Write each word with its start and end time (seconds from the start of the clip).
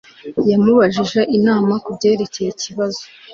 Yamubajije 0.49 1.19
inama 1.37 1.73
kubyerekeye 1.85 2.49
ikibazo 2.53 3.01